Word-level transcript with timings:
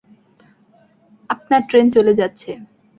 আপনার 1.29 1.61
ট্রেন, 1.69 1.85
চলে 1.91 2.13
যাচ্ছে। 2.13 2.51